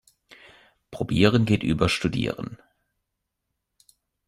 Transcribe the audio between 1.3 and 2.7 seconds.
geht über studieren.